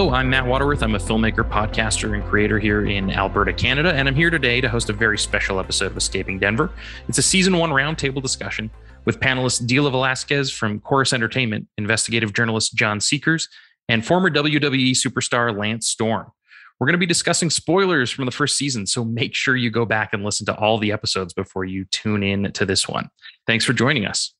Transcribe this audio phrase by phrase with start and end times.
[0.00, 0.82] Hello, I'm Matt Watterworth.
[0.82, 4.66] I'm a filmmaker, podcaster, and creator here in Alberta, Canada, and I'm here today to
[4.66, 6.70] host a very special episode of Escaping Denver.
[7.06, 8.70] It's a season one roundtable discussion
[9.04, 13.46] with panelists Dila Velazquez from Corus Entertainment, investigative journalist Jon Szekeres,
[13.90, 16.32] and former WWE superstar Lance Storm.
[16.78, 19.84] We're going to be discussing spoilers from the first season, so make sure you go
[19.84, 23.10] back and listen to all the episodes before you tune in to this one.
[23.46, 24.32] Thanks for joining us.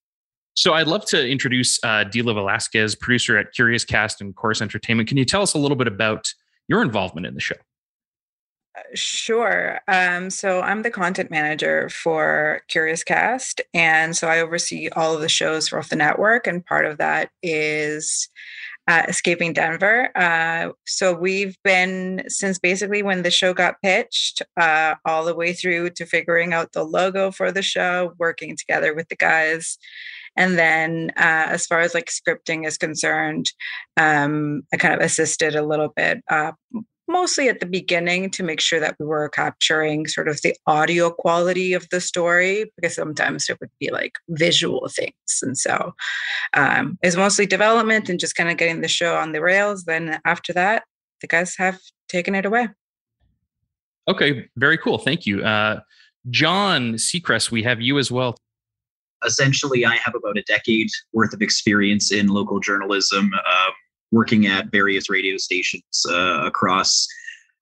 [0.61, 5.09] So I'd love to introduce uh, Dila Velazquez, producer at Curiouscast and Corus Entertainment.
[5.09, 6.35] Can you tell us a little bit about
[6.69, 7.55] your involvement in the show?
[8.77, 9.81] Uh, sure.
[9.89, 15.31] Um, so I'm the content manager for Curiouscast, and so I oversee all of the
[15.31, 18.29] shows for the network, and part of that is
[18.87, 20.11] uh, Escaping Denver.
[20.15, 25.55] Uh, so we've been since basically when the show got pitched, uh, all the way
[25.55, 29.79] through to figuring out the logo for the show, working together with the guys
[30.41, 33.53] and then uh, as far as like scripting is concerned,
[33.99, 36.53] um, I kind of assisted a little bit, uh,
[37.07, 41.11] mostly at the beginning to make sure that we were capturing sort of the audio
[41.11, 45.13] quality of the story, because sometimes it would be like visual things.
[45.43, 45.93] And so
[46.55, 49.85] um, it's mostly development and just kind of getting the show on the rails.
[49.85, 50.85] Then after that,
[51.21, 52.71] the guys have taken it away.
[54.09, 54.97] Okay, very cool.
[54.97, 55.45] Thank you.
[55.45, 55.81] Uh,
[56.31, 58.39] Jon Szekeres, we have you as well
[59.25, 63.71] essentially, I have about a decade worth of experience in local journalism, uh,
[64.11, 67.07] working at various radio stations uh, across,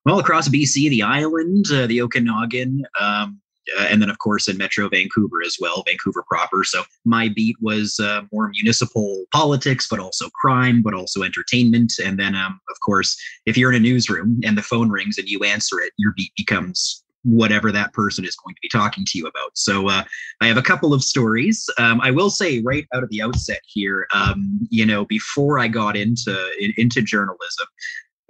[0.04, 3.41] well, across BC, the island, uh, the Okanagan, um,
[3.78, 6.64] uh, and then of course in Metro Vancouver as well, Vancouver proper.
[6.64, 11.94] So my beat was uh, more municipal politics, but also crime, but also entertainment.
[12.02, 15.28] And then, um, of course, if you're in a newsroom and the phone rings and
[15.28, 19.19] you answer it, your beat becomes whatever that person is going to be talking to
[19.19, 19.51] you about.
[19.55, 20.05] So uh,
[20.41, 21.69] I have a couple of stories.
[21.79, 25.69] Um, I will say right out of the outset here, um, you know, before I
[25.69, 27.67] got into in, into journalism,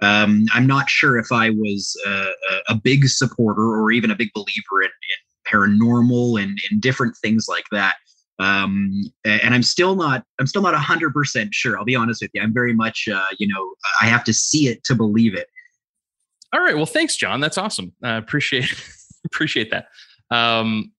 [0.01, 2.31] um, I'm not sure if I was uh,
[2.69, 7.47] a big supporter or even a big believer in, in paranormal and in different things
[7.47, 7.95] like that.
[8.39, 11.77] Um, and I'm still not, I'm still not hundred percent sure.
[11.77, 12.41] I'll be honest with you.
[12.41, 15.47] I'm very much, uh, you know, I have to see it to believe it.
[16.53, 16.75] All right.
[16.75, 17.39] Well, thanks, Jon.
[17.39, 17.93] That's awesome.
[18.03, 18.73] I uh, appreciate
[19.25, 19.87] appreciate that.
[20.31, 20.91] Um,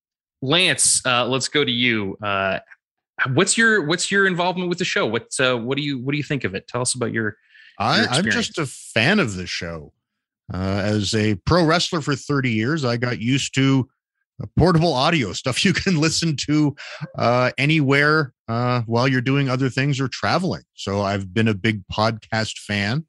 [0.42, 2.16] Lance, uh, let's go to you.
[2.22, 2.60] Uh,
[3.32, 5.06] what's your what's your involvement with the show?
[5.06, 6.68] What's uh, what do you what do you think of it?
[6.68, 7.36] Tell us about your.
[7.78, 9.92] I, I'm just a fan of the show.
[10.52, 13.88] Uh, as a pro wrestler for 30 years, I got used to
[14.56, 16.74] portable audio stuff you can listen to
[17.16, 20.62] uh, anywhere uh, while you're doing other things or traveling.
[20.74, 23.06] So I've been a big podcast fan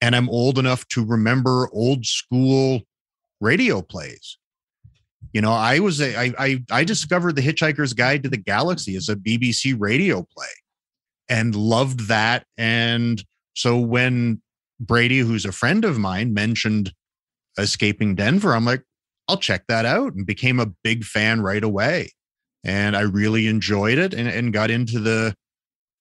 [0.00, 2.82] and I'm old enough to remember old school
[3.40, 4.38] radio plays.
[5.32, 8.96] You know, I was a, I, I, I discovered the Hitchhiker's Guide to the Galaxy
[8.96, 10.48] as a BBC radio play
[11.28, 12.44] and loved that.
[12.58, 13.22] And
[13.54, 14.42] so when
[14.80, 16.92] Brady, who's a friend of mine, mentioned
[17.58, 18.82] escaping Denver, I'm like,
[19.28, 22.10] I'll check that out and became a big fan right away.
[22.64, 25.36] And I really enjoyed it and, and got into the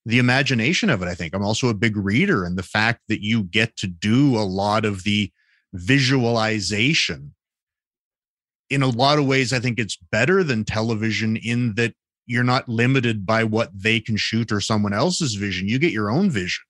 [0.05, 1.07] the imagination of it.
[1.07, 4.37] I think I'm also a big reader, and the fact that you get to do
[4.37, 5.31] a lot of the
[5.73, 7.33] visualization
[8.69, 11.93] in a lot of ways, I think it's better than television in that
[12.25, 15.67] you're not limited by what they can shoot or someone else's vision.
[15.67, 16.61] You get your own vision.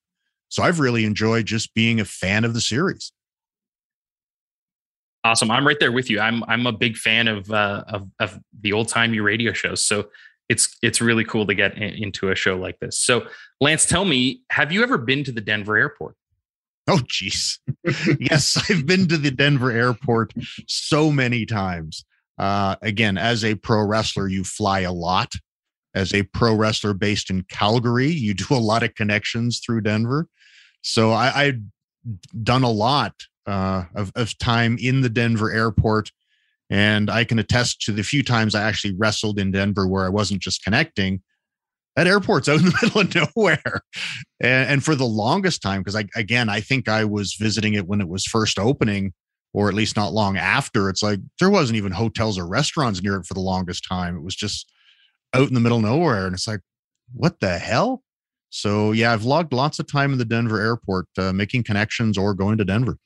[0.47, 3.11] So I've really enjoyed just being a fan of the series.
[5.25, 5.51] Awesome.
[5.51, 6.21] I'm right there with you.
[6.21, 9.83] I'm I'm a big fan of uh, of, of the old timey radio shows.
[9.83, 10.07] So
[10.49, 12.97] it's it's really cool to get in, into a show like this.
[12.97, 13.27] So,
[13.61, 16.15] Lance, tell me, have you ever been to the Denver airport?
[16.87, 17.59] Oh, geez,
[18.19, 20.33] yes, I've been to the Denver airport
[20.67, 22.03] so many times.
[22.39, 25.33] Uh, again, as a pro wrestler, you fly a lot.
[25.93, 30.27] As a pro wrestler based in Calgary, you do a lot of connections through Denver.
[30.81, 31.59] So I, I've
[32.43, 33.13] done a lot
[33.45, 36.11] uh, of, of time in the Denver airport
[36.69, 40.09] and I can attest to the few times I actually wrestled in Denver where I
[40.09, 41.21] wasn't just connecting.
[41.95, 43.81] that airport's out in the middle of nowhere.
[44.39, 47.87] And, and for the longest time, because I again, I think I was visiting it
[47.87, 49.13] when it was first opening,
[49.53, 50.89] or at least not long after.
[50.89, 54.15] It's like there wasn't even hotels or restaurants near it for the longest time.
[54.15, 54.71] It was just
[55.33, 56.25] out in the middle of nowhere.
[56.25, 56.61] And it's like,
[57.13, 58.03] what the hell?
[58.51, 62.33] So yeah, I've logged lots of time in the Denver airport, uh, making connections or
[62.33, 62.97] going to Denver.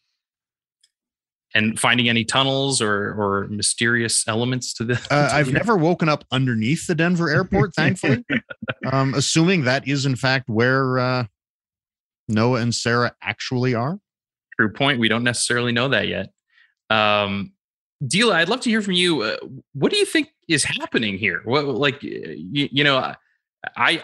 [1.56, 5.06] And finding any tunnels or or mysterious elements to this?
[5.12, 8.26] Uh, I've never woken up underneath the Denver airport, thankfully.
[8.92, 11.26] um, assuming that is in fact where uh,
[12.28, 14.00] Noah and Sarah actually are.
[14.60, 15.00] True point.
[15.00, 16.32] We don't necessarily know that yet.
[16.90, 17.54] Um,
[18.04, 19.22] Dila, I'd love to hear from you.
[19.22, 19.38] Uh,
[19.74, 21.42] what do you think is happening here?
[21.46, 23.16] What, like, you, you know, I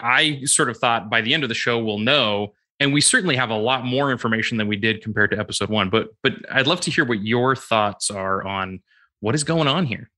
[0.02, 3.36] I sort of thought by the end of the show we'll know, and we certainly
[3.36, 5.90] have a lot more information than we did compared to episode one.
[5.90, 8.80] But but I'd love to hear what your thoughts are on
[9.20, 10.10] what is going on here.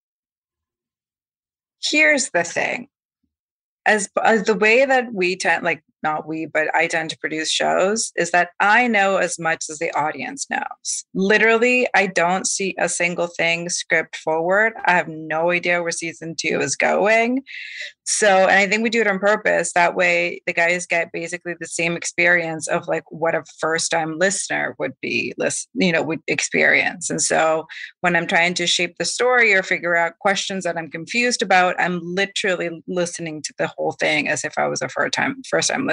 [1.83, 2.89] Here's the thing.
[3.85, 7.51] As, as the way that we tend like not we, but I tend to produce
[7.51, 11.05] shows, is that I know as much as the audience knows.
[11.15, 14.73] Literally, I don't see a single thing script forward.
[14.87, 17.43] I have no idea where season two is going.
[18.05, 19.73] So, and I think we do it on purpose.
[19.75, 24.19] That way, the guys get basically the same experience of like what a first time
[24.19, 27.11] listener would be, list, you know, would experience.
[27.11, 27.67] And so,
[28.01, 31.77] when I'm trying to shape the story or figure out questions that I'm confused about,
[31.79, 35.71] I'm literally listening to the whole thing as if I was a first time first
[35.71, 35.92] time listener.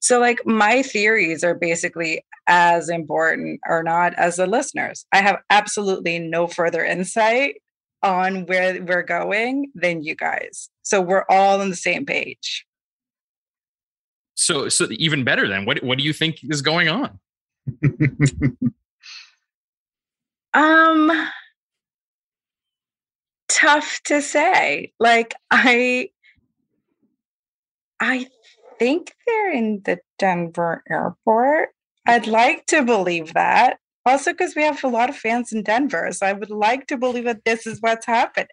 [0.00, 5.06] So, like, my theories are basically as important or not as the listeners.
[5.12, 7.56] I have absolutely no further insight
[8.02, 10.68] on where we're going than you guys.
[10.82, 12.66] So we're all on the same page.
[14.34, 15.66] So, so even better then.
[15.66, 17.20] What what do you think is going on?
[20.54, 21.28] um,
[23.48, 24.92] tough to say.
[24.98, 26.08] Like I,
[28.00, 28.26] I
[28.82, 31.68] think they're in the Denver airport.
[32.04, 33.78] I'd like to believe that.
[34.04, 36.08] Also, because we have a lot of fans in Denver.
[36.10, 38.48] So I would like to believe that this is what's happening.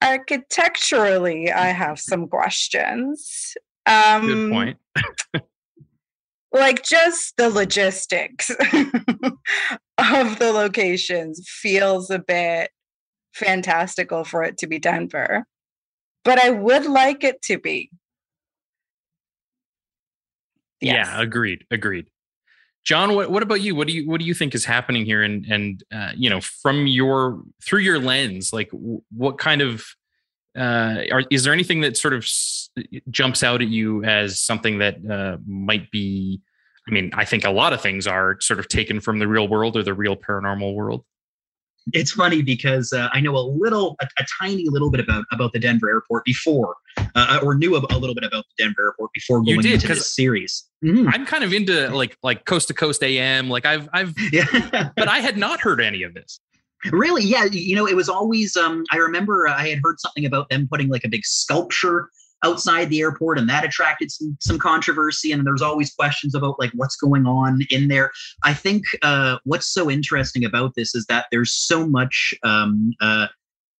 [0.00, 3.56] Architecturally, I have some questions.
[3.86, 4.78] Um, Good point.
[6.52, 8.50] like just the logistics
[9.98, 12.70] of the locations feels a bit
[13.32, 15.46] fantastical for it to be Denver.
[16.24, 17.90] But I would like it to be.
[20.84, 21.08] Yes.
[21.08, 21.64] Yeah, agreed.
[21.70, 22.06] Agreed.
[22.84, 23.74] Jon, what, what about you?
[23.74, 25.22] What do you what do you think is happening here?
[25.22, 28.70] And and uh, you know, from your through your lens, like
[29.10, 29.86] what kind of
[30.56, 32.68] uh, are, is there anything that sort of s-
[33.10, 36.40] jumps out at you as something that uh, might be?
[36.86, 39.48] I mean, I think a lot of things are sort of taken from the real
[39.48, 41.04] world or the real paranormal world
[41.92, 45.52] it's funny because uh, I know a little, a, a, tiny little bit about about
[45.52, 46.76] the Denver airport before,
[47.14, 49.88] uh, or knew a, a, little bit about the Denver airport before going did, into
[49.88, 50.64] this series.
[50.84, 51.08] Mm-hmm.
[51.08, 53.50] I'm kind of into like like coast to coast AM.
[53.50, 54.90] Like I've I've, yeah.
[54.96, 56.40] but I had not heard any of this.
[56.90, 57.22] Really?
[57.22, 57.44] Yeah.
[57.44, 58.56] You know, it was always.
[58.56, 62.08] Um, I remember I had heard something about them putting like a big sculpture
[62.44, 66.70] outside the airport and that attracted some some controversy and there's always questions about like
[66.74, 68.10] what's going on in there
[68.42, 73.26] i think uh, what's so interesting about this is that there's so much um, uh,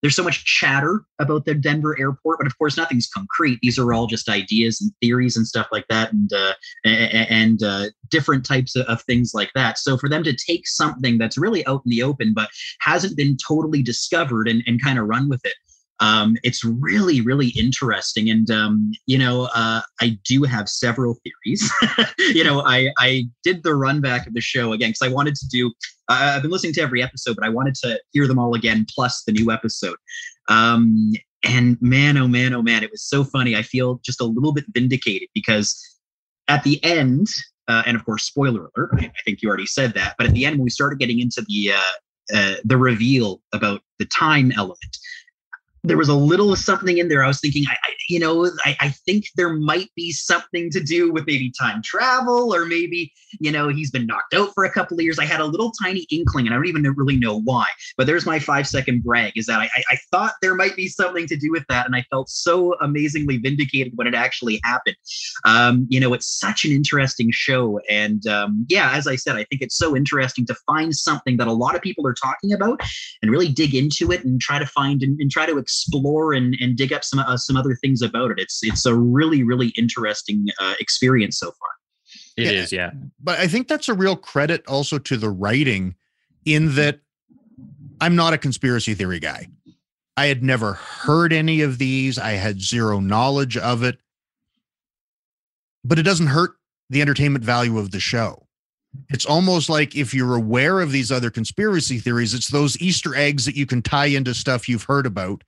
[0.04, 3.58] there's so much chatter about the Denver airport, but of course nothing's concrete.
[3.62, 6.52] These are all just ideas and theories and stuff like that, and uh,
[6.84, 9.78] and uh, different types of, things like that.
[9.78, 13.38] So for them to take something that's really out in the open but hasn't been
[13.38, 15.54] totally discovered and, and kind of run with it,
[16.00, 21.70] um, it's really really interesting and um, you know uh, i do have several theories.
[22.18, 25.34] You know I, I did the run back of the show again because i wanted
[25.36, 25.68] to do
[26.08, 28.86] uh, i've been listening to every episode but i wanted to hear them all again
[28.94, 29.96] plus the new episode.
[30.48, 31.12] Um,
[31.44, 33.54] and man oh man oh man it was so funny.
[33.54, 35.78] I feel just a little bit vindicated because
[36.48, 37.28] at the end
[37.68, 40.32] uh, and of course spoiler alert I, I, think you already said that but at
[40.32, 44.52] the end when we started getting into the uh, uh, the reveal about the time
[44.52, 44.96] element
[45.84, 47.22] there was a little something in there.
[47.22, 50.80] I was thinking, I, I you know, I, I, think there might be something to
[50.80, 54.70] do with maybe time travel, or maybe, you know, he's been knocked out for a
[54.70, 55.18] couple of years.
[55.18, 57.66] I had a little tiny inkling, and I don't even really know why.
[57.96, 61.26] But there's my five second brag is that I, I thought there might be something
[61.26, 64.96] to do with that, and I felt so amazingly vindicated when it actually happened.
[65.44, 69.44] Um, you know, it's such an interesting show, and um, yeah, as I said, I
[69.44, 72.80] think it's so interesting to find something that a lot of people are talking about,
[73.22, 76.56] and really dig into it and try to find and, and try to explore and,
[76.60, 78.38] and dig up some uh, some other things about it.
[78.38, 81.68] It's it's a really really interesting uh, experience so far.
[82.36, 82.90] It yeah, is, yeah.
[83.22, 85.94] But I think that's a real credit also to the writing,
[86.44, 87.00] in that
[88.00, 89.48] I'm not a conspiracy theory guy.
[90.16, 92.18] I had never heard any of these.
[92.18, 93.98] I had zero knowledge of it.
[95.84, 96.56] but it doesn't hurt
[96.90, 98.46] the entertainment value of the show.
[99.10, 103.44] It's almost like if you're aware of these other conspiracy theories, it's those Easter eggs
[103.44, 105.42] that you can tie into stuff you've heard about,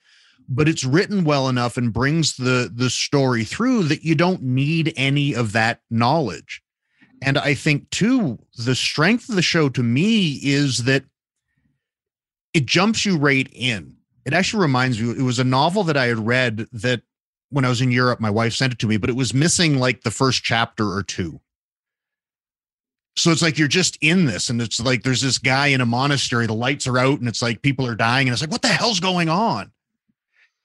[0.49, 4.93] but it's written well enough and brings the the story through that you don't need
[4.97, 6.62] any of that knowledge.
[7.23, 11.05] And I think too, the strength of the show to me is that
[12.53, 13.97] it jumps you right in.
[14.25, 17.03] It actually reminds me, it was a novel that I had read that
[17.50, 19.79] when I was in Europe, my wife sent it to me, but it was missing
[19.79, 21.41] like the first chapter or two.
[23.17, 25.87] So it's like you're just in this, and it's like there's this guy in a
[25.87, 28.62] monastery, the lights are out, and it's like people are dying, and it's like, what
[28.62, 29.71] the hell's going on?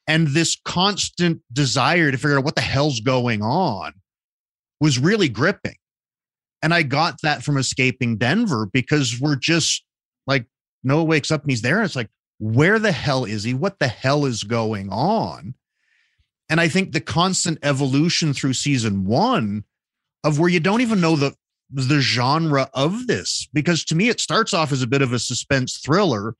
[0.07, 3.93] And this constant desire to figure out what the hell's going on
[4.79, 5.75] was really gripping.
[6.63, 9.83] And I got that from escaping Denver because we're just
[10.27, 10.45] like
[10.83, 11.77] Noah wakes up and he's there.
[11.77, 13.53] And it's like, where the hell is he?
[13.53, 15.53] What the hell is going on?
[16.49, 19.63] And I think the constant evolution through season one
[20.23, 21.35] of where you don't even know the
[21.73, 25.19] the genre of this, because to me it starts off as a bit of a
[25.19, 26.35] suspense thriller.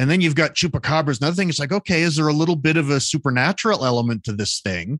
[0.00, 1.20] And then you've got chupacabras.
[1.20, 4.32] Another thing, it's like, okay, is there a little bit of a supernatural element to
[4.32, 4.98] this thing?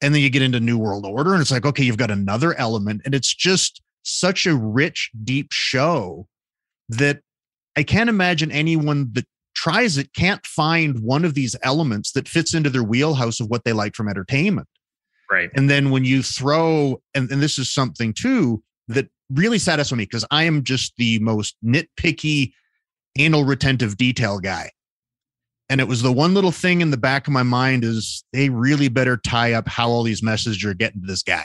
[0.00, 2.56] And then you get into New World Order, and it's like, okay, you've got another
[2.56, 3.02] element.
[3.04, 6.28] And it's just such a rich, deep show
[6.88, 7.22] that
[7.76, 12.54] I can't imagine anyone that tries it can't find one of these elements that fits
[12.54, 14.68] into their wheelhouse of what they like from entertainment.
[15.28, 15.50] Right.
[15.56, 20.04] And then when you throw, and, and this is something too that really satisfies me
[20.04, 22.52] because I am just the most nitpicky,
[23.18, 24.70] anal retentive detail guy.
[25.68, 28.48] And it was the one little thing in the back of my mind is they
[28.48, 31.44] really better tie up how all these messages are getting to this guy.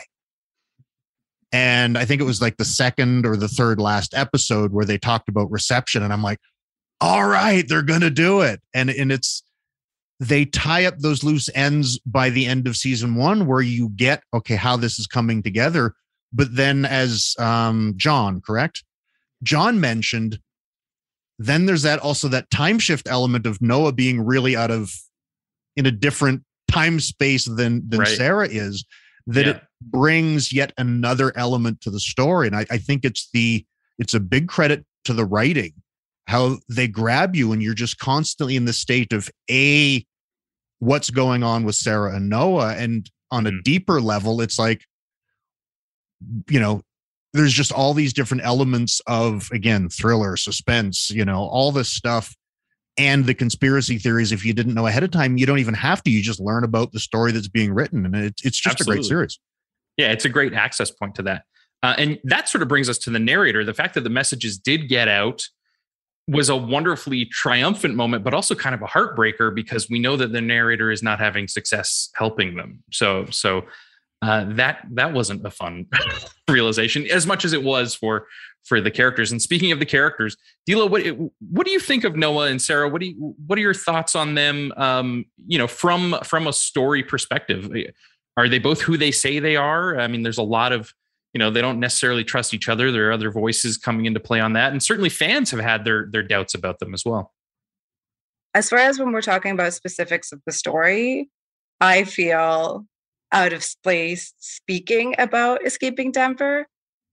[1.52, 4.98] And I think it was like the second or the third last episode where they
[4.98, 6.02] talked about reception.
[6.02, 6.40] And I'm like,
[7.00, 8.62] all right, they're to do it.
[8.74, 9.44] And, and it's,
[10.20, 14.24] they tie up those loose ends by the end of season one where you get,
[14.34, 15.94] okay, how this is coming together.
[16.34, 18.84] But then, as um, Jon, correct?
[19.44, 20.40] Jon mentioned,
[21.38, 24.92] then there's that also that time shift element of Noah being really out of
[25.76, 28.08] in a different time space than than right.
[28.08, 28.86] Sarah is
[29.28, 29.52] that yeah.
[29.54, 32.48] it brings yet another element to the story.
[32.48, 33.66] And I, I think it's the
[33.98, 35.74] it's a big credit to the writing,
[36.28, 40.06] how they grab you and you're just constantly in the state of a
[40.80, 42.76] what's going on with Sarah and Noah.
[42.76, 43.60] And on a mm-hmm.
[43.64, 44.82] deeper level, it's like,
[46.50, 46.82] you know,
[47.36, 52.36] there's just all these different elements of again thriller suspense you know all this stuff
[52.98, 56.02] and the conspiracy theories if you didn't know ahead of time you don't even have
[56.02, 58.94] to you just learn about the story that's being written and it, it's just Absolutely.
[58.94, 59.40] a great series.
[59.98, 61.44] Yeah it's a great access point to that.
[61.84, 64.58] Uh, and that sort of brings us to the narrator the fact that the messages
[64.58, 65.44] did get out
[66.28, 70.32] was a wonderfully triumphant moment but also kind of a heartbreaker because we know that
[70.32, 72.82] the narrator is not having success helping them.
[72.92, 73.66] So so
[74.26, 75.86] uh, that that wasn't a fun
[76.50, 78.26] realization as much as it was for
[78.64, 79.32] for the characters.
[79.32, 80.36] And speaking of the characters,
[80.68, 81.04] Dila, what
[81.52, 82.90] what do you think of Noah and Sarah?
[82.90, 84.74] What do you what are your thoughts on them?
[84.78, 87.72] Um, you know, from from a story perspective,
[88.36, 90.00] are they both who they say they are?
[90.00, 90.92] I mean, there's a lot of
[91.34, 92.92] you know they don't necessarily trust each other.
[92.92, 96.08] There are other voices coming into play on that, and certainly fans have had their
[96.12, 97.32] their doubts about them as well.
[98.56, 101.30] As far as when we're talking about specifics of the story,
[101.80, 102.88] I feel
[103.32, 106.68] out of place speaking about escaping Denver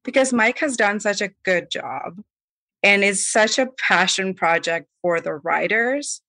[0.05, 2.21] because Mike has done such a good job
[2.83, 6.21] and is such a passion project for the writers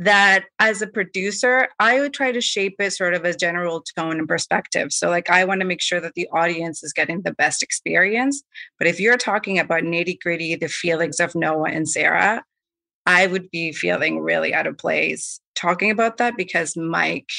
[0.00, 4.18] that as a producer, I would try to shape it sort of a general tone
[4.18, 4.92] and perspective.
[4.92, 8.42] So, like, I want to make sure that the audience is getting the best experience.
[8.78, 12.42] But if you're talking about nitty gritty, the feelings of Noah and Sarah,
[13.04, 17.30] I would be feeling really out of place talking about that because Mike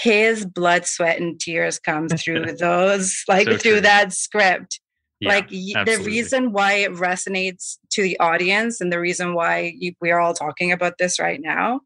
[0.00, 3.80] his blood, sweat, and tears comes through those, like so through true.
[3.82, 4.80] that script.
[5.20, 5.84] Yeah, like absolutely.
[5.84, 10.18] the reason why it resonates to the audience and the reason why you, we are
[10.18, 11.80] all talking about this right now.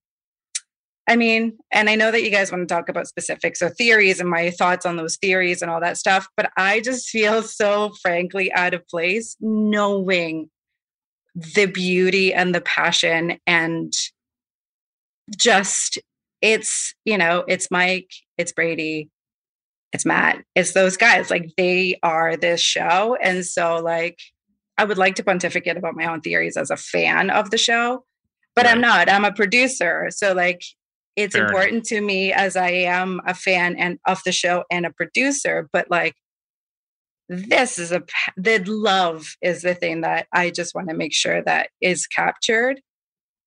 [1.09, 4.21] I mean, and I know that you guys want to talk about specifics or theories
[4.21, 7.92] and my thoughts on those theories and all that stuff, but I just feel so
[8.00, 10.49] frankly out of place knowing
[11.35, 13.92] the beauty and the passion and
[15.37, 15.99] just
[16.45, 19.09] it's you know it's mike it's brady
[19.95, 24.19] it's matt it's those guys like they are this show and so like
[24.77, 28.05] i would like to pontificate about my own theories as a fan of the show
[28.55, 28.73] but right.
[28.73, 30.61] i'm not i'm a producer so like
[31.17, 31.85] it's Fair important enough.
[31.87, 35.91] to me as i am a fan and of the show and a producer but
[35.91, 36.15] like
[37.31, 38.03] this is a
[38.37, 42.83] the love is the thing that i just want to make sure that is captured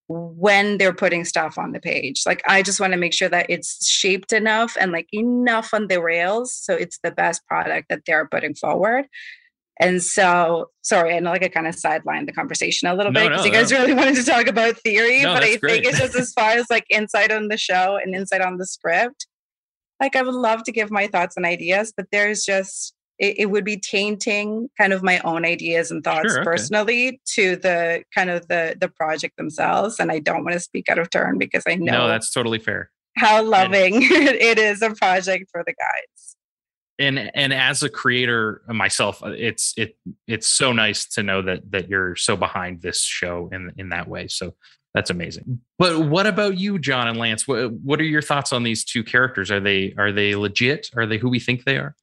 [0.08, 2.24] when they're putting stuff on the page.
[2.26, 5.88] Like I just want to make sure that it's shaped enough and like enough on
[5.88, 9.08] the rails so it's the best product that they're putting forward.
[9.80, 13.22] And so, sorry, I know like I kind of sidelined the conversation a little no,
[13.22, 13.80] bit because no, you guys no.
[13.80, 15.84] really wanted to talk about theory, but I great.
[15.84, 18.66] think it's just as far as like insight on the show and insight on the
[18.66, 19.28] script.
[20.00, 23.46] Like I would love to give my thoughts and ideas, but there's just it, it
[23.48, 26.44] would be tainting kind of my own ideas and thoughts sure, okay.
[26.44, 30.00] personally to the kind of the the project themselves.
[30.00, 32.60] And I don't want to speak out of turn because I know no, that's totally
[32.60, 32.92] fair.
[33.16, 36.28] How loving it is a project for the guys
[37.00, 39.98] and and as a creator myself uh, it's it
[40.28, 44.08] it's so nice to know that that you're so behind this show in in that
[44.08, 44.54] way so
[44.94, 48.64] that's amazing but what about you jon and lance what, what are your thoughts on
[48.64, 51.96] these two characters are they are they legit are they who we think they are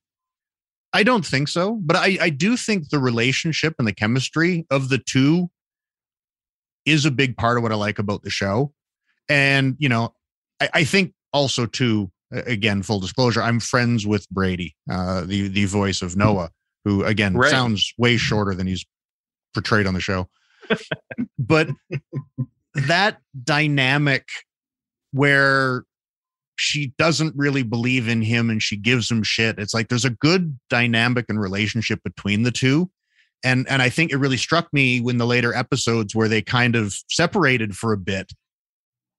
[0.95, 4.89] i don't think so but i i do think the relationship and the chemistry of
[4.89, 5.51] the two
[6.87, 8.73] is a big part of what i like about the show
[9.29, 10.15] and you know
[10.61, 15.65] i, I think also too again, full disclosure, I'm friends with Brady, uh, the the
[15.67, 16.51] voice of Noah,
[16.85, 17.51] who again right.
[17.51, 18.85] sounds way shorter than he's
[19.53, 20.29] portrayed on the show.
[21.39, 21.69] but
[22.75, 24.29] that dynamic
[25.13, 25.85] where
[26.57, 29.59] she doesn't really believe in him and she gives him shit.
[29.59, 32.91] It's like there's a good dynamic and relationship between the two.
[33.43, 36.77] And and I think it really struck me when the later episodes where they kind
[36.77, 38.33] of separated for a bit.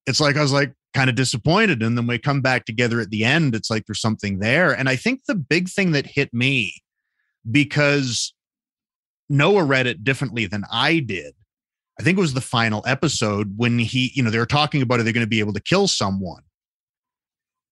[0.07, 1.83] It's like I was like, kind of disappointed.
[1.83, 4.71] And then we come back together at the end, it's like there's something there.
[4.71, 6.73] And I think the big thing that hit me
[7.51, 8.33] because
[9.29, 11.33] Noah read it differently than I did.
[11.99, 14.99] I think it was the final episode when he, you know, they were talking about
[14.99, 16.41] are they going to be able to kill someone?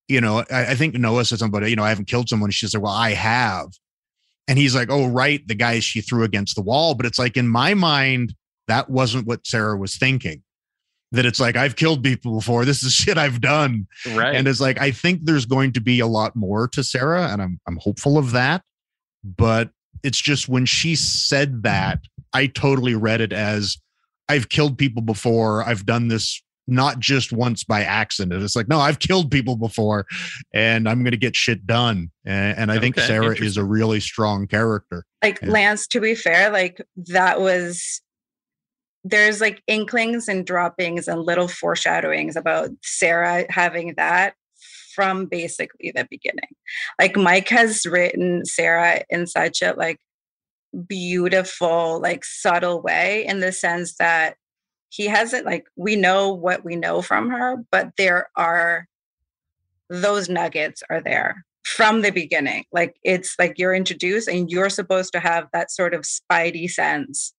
[0.08, 2.52] You know, I, I think Noah said something about, you know, I haven't killed someone.
[2.52, 3.68] She said, well, I have.
[4.48, 6.96] And he's like, oh, right, the guy she threw against the wall.
[6.96, 8.34] But it's like in my mind,
[8.68, 10.44] that wasn't what Sarah was thinking
[11.14, 12.66] that it's like I've killed people before.
[12.66, 13.88] This is shit I've done.
[14.14, 14.36] Right.
[14.36, 17.42] And it's like I think there's going to be a lot more to Sarah, and
[17.42, 18.64] I'm I'm hopeful of that.
[19.24, 19.70] But
[20.04, 22.00] it's just when she said that,
[22.34, 23.78] I totally read it as
[24.28, 25.64] I've killed people before.
[25.64, 28.42] I've done this not just once by accident.
[28.42, 30.06] It's like, no, I've killed people before
[30.54, 32.12] and I'm going to get shit done.
[32.26, 35.06] And, and I okay, think Sarah is a really strong character.
[35.22, 38.02] Like and, Lance, to be fair, like that was
[39.04, 44.36] there's like inklings and droppings and little foreshadowings about Sarah having that
[44.96, 46.50] from basically the beginning.
[47.00, 50.00] Like Mike has written Sarah in such a like
[50.88, 54.38] beautiful, like subtle way in the sense that
[54.94, 58.88] he hasn't like we know what we know from her, but there are
[59.90, 62.66] those nuggets are there from the beginning.
[62.72, 67.34] Like it's like you're introduced and you're supposed to have that sort of spidey sense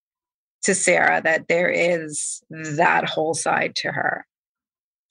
[0.65, 4.27] to Sarah that there is that whole side to her.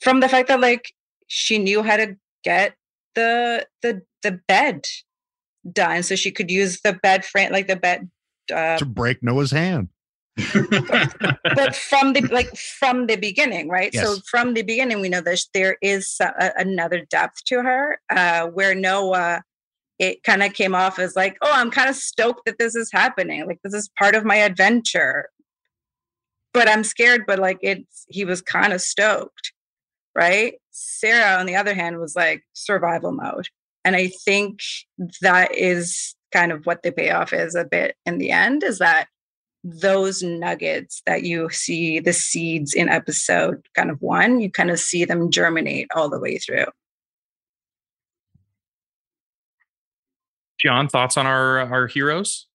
[0.02, 0.92] From the fact that like
[1.28, 2.76] she knew how to get
[3.16, 4.84] the the the bed
[5.72, 8.10] done so she could use the bed frame like the bed
[8.54, 9.88] uh, to break Noah's hand.
[10.36, 13.92] But from the like from the beginning, right?
[13.94, 14.06] Yes.
[14.06, 18.48] So from the beginning, we know that there is a, another depth to her, uh,
[18.48, 19.44] where Noah,
[20.00, 22.90] it kind of came off as like, oh, I'm kind of stoked that this is
[22.92, 23.46] happening.
[23.46, 25.30] Like this is part of my adventure
[26.54, 29.52] but I'm scared, but like it's he was kind of stoked,
[30.16, 30.56] right?
[30.72, 33.50] Sarah, on the other hand, was like survival mode.
[33.84, 34.60] And I think
[35.22, 39.08] that is kind of what the payoff is a bit in the end is that
[39.64, 44.80] those nuggets that you see the seeds in episode kind of one, you kind of
[44.80, 46.66] see them germinate all the way through.
[50.60, 52.48] Jon, thoughts on our our heroes?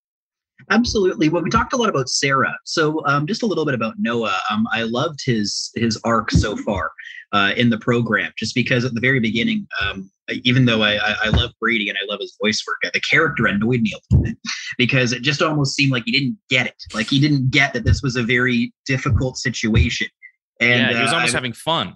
[0.71, 1.29] Absolutely.
[1.29, 2.57] Well, we talked a lot about Sarah.
[2.65, 4.39] So, um, just a little bit about Noah.
[4.51, 6.91] Um, I loved his his arc so far
[7.33, 10.11] uh, in the program, just because at the very beginning, um,
[10.45, 13.81] even though I, I, love Brady and I love his voice work, the character annoyed
[13.81, 14.39] me a little bit
[14.79, 16.83] because it just almost seemed like he didn't get it.
[16.95, 20.09] Like he didn't get that this was a very difficult situation.
[20.61, 21.95] And yeah, he was uh, almost uh, having fun.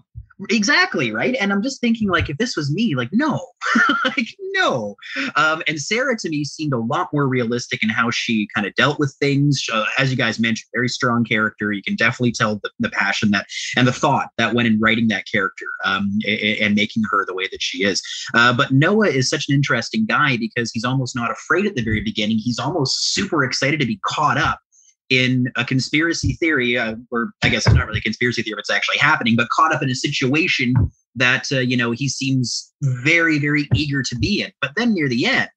[0.51, 1.37] Exactly, right?
[1.41, 3.47] And I'm just thinking, like, if this was me, like, no,
[4.05, 4.97] like, no.
[5.37, 8.75] Um, and Sarah to me seemed a lot more realistic in how she kind of
[8.75, 9.65] dealt with things.
[9.73, 11.73] Uh, as you guys mentioned, very strong character.
[11.73, 15.09] You can definitely tell the, the passion that and the thought that went in writing
[15.09, 18.03] that character um, and, and, making her the way that she is.
[18.35, 21.83] Uh, but Noah is such an interesting guy because he's almost not afraid at the
[21.83, 22.39] very beginning.
[22.39, 24.62] He's almost super excited to be caught up
[25.13, 28.71] in a conspiracy theory, uh, or I guess it's not really a conspiracy theory, it's
[28.71, 30.75] actually happening, but caught up in a situation
[31.17, 34.51] that, uh, you know, he seems very, very eager to be in.
[34.63, 35.51] But then near the end,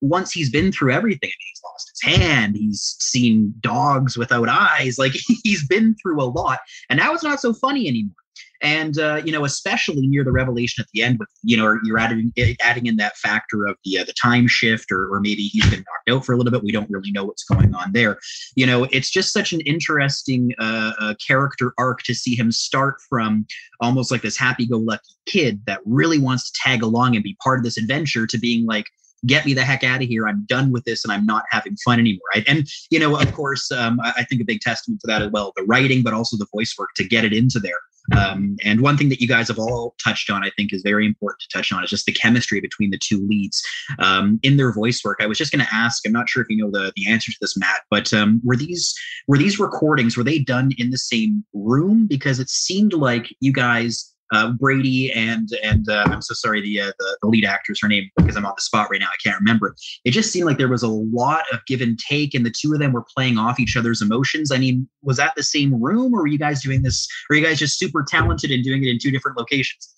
[0.00, 4.48] once he's been through everything, I mean, he's lost his hand, He's seen dogs without
[4.48, 4.98] eyes.
[4.98, 5.12] Like
[5.44, 8.23] he's been through a lot, and now it's not so funny anymore
[8.62, 11.98] and uh, you know especially near the revelation at the end with you know you're
[11.98, 15.68] adding adding in that factor of the uh, the time shift or, or maybe he's
[15.70, 18.18] been knocked out for a little bit we don't really know what's going on there
[18.54, 22.96] you know it's just such an interesting uh, uh character arc to see him start
[23.08, 23.46] from
[23.80, 27.64] almost like this happy-go-lucky kid that really wants to tag along and be part of
[27.64, 28.86] this adventure to being like
[29.26, 30.28] get me the heck out of here.
[30.28, 32.28] I'm done with this and I'm not having fun anymore.
[32.34, 32.44] Right.
[32.46, 35.52] And, you know, of course, um, I think a big testament to that as well,
[35.56, 37.78] the writing, but also the voice work to get it into there.
[38.12, 41.06] Um, and one thing that you guys have all touched on, I think, is very
[41.06, 43.62] important to touch on is just the chemistry between the two leads
[43.98, 45.18] um, in their voice work.
[45.20, 46.06] I was just going to ask.
[46.06, 48.56] I'm not sure if you know the the answer to this, Matt, but um, were
[48.56, 48.94] these
[49.26, 52.06] were these recordings were they done in the same room?
[52.06, 56.80] Because it seemed like you guys uh, Brady and and uh, I'm so sorry the,
[56.80, 59.16] uh, the, the lead actress her name because I'm on the spot right now I
[59.22, 60.10] can't remember it.
[60.10, 62.78] Just seemed like there was a lot of give and take, and the two of
[62.78, 64.50] them were playing off each other's emotions.
[64.50, 67.08] I mean, was that the same room, or were you guys doing this?
[67.28, 69.94] Or are you guys just super talented and doing it in two different locations?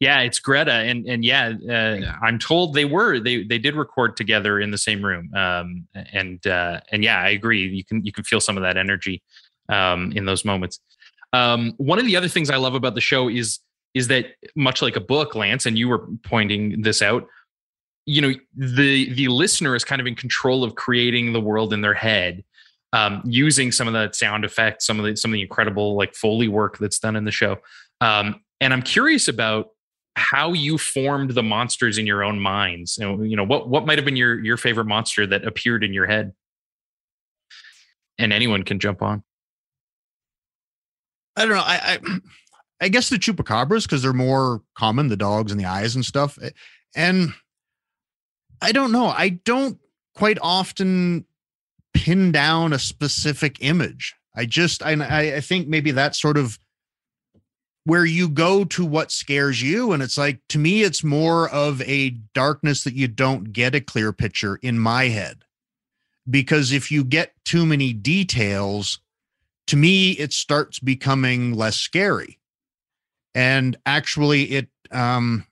[0.00, 4.16] Yeah, it's Greta, and and yeah, uh, I'm told they were they they did record
[4.16, 7.68] together in the same room, um, and uh, and yeah, I agree.
[7.68, 9.22] You can you can feel some of that energy
[9.68, 10.80] um, in those moments.
[11.34, 13.58] Um, one of the other things I love about the show is
[13.92, 17.26] is that much like a book, Lance, and you were pointing this out.
[18.06, 21.80] You know, the the listener is kind of in control of creating the world in
[21.80, 22.44] their head,
[22.92, 26.14] um, using some of the sound effects, some of the some of the incredible like
[26.14, 27.58] foley work that's done in the show.
[28.00, 29.70] Um, and I'm curious about
[30.16, 32.96] how you formed the monsters in your own minds.
[32.96, 35.82] You know, you know what what might have been your your favorite monster that appeared
[35.82, 36.32] in your head.
[38.18, 39.24] And anyone can jump on.
[41.36, 41.62] I don't know.
[41.64, 42.18] I I,
[42.80, 46.38] I guess the chupacabras because they're more common, the dogs and the eyes and stuff.
[46.42, 46.50] Eh,
[46.94, 47.32] and
[48.60, 49.06] I don't know.
[49.06, 49.78] I don't
[50.14, 51.24] quite often
[51.92, 54.14] pin down a specific image.
[54.36, 56.58] I just I I think maybe that's sort of
[57.84, 61.82] where you go to what scares you and it's like to me it's more of
[61.82, 65.44] a darkness that you don't get a clear picture in my head
[66.28, 69.00] because if you get too many details
[69.66, 72.38] to me, it starts becoming less scary.
[73.34, 75.46] And actually, it, um,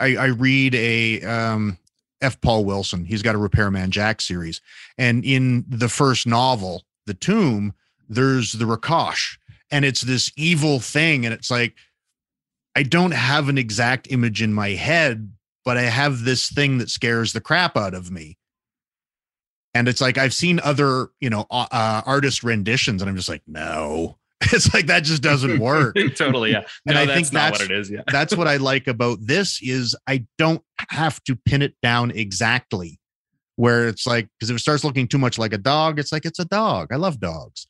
[0.00, 1.78] I, I read a, um,
[2.20, 2.40] F.
[2.40, 3.04] Paul Wilson.
[3.04, 4.60] He's got a Repairman Jack series.
[4.96, 7.74] And in the first novel, The Tomb,
[8.08, 9.36] there's the Rakosh.
[9.70, 11.24] And it's this evil thing.
[11.24, 11.74] And it's like,
[12.74, 15.32] I don't have an exact image in my head,
[15.64, 18.36] but I have this thing that scares the crap out of me
[19.74, 23.42] and it's like i've seen other you know uh, artist renditions and i'm just like
[23.46, 24.16] no.
[24.52, 25.96] It's like that just doesn't work.
[26.14, 26.62] Totally yeah.
[26.86, 28.02] And no, i think that's what it is yeah.
[28.06, 33.00] that's what i like about this is i don't have to pin it down exactly
[33.56, 36.24] where it's like because if it starts looking too much like a dog it's like
[36.24, 36.92] it's a dog.
[36.92, 37.66] I love dogs.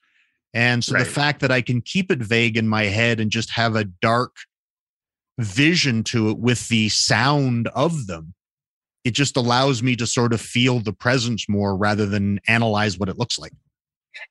[0.53, 1.05] And so right.
[1.05, 3.85] the fact that i can keep it vague in my head and just have a
[3.85, 4.37] dark
[5.39, 8.35] vision to it with the sound of them
[9.09, 13.09] it just allows me to sort of feel the presence more rather than analyze what
[13.09, 13.53] it looks like.